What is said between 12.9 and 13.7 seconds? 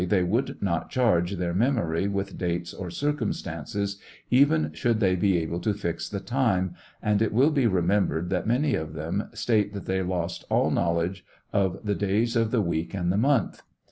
and the month.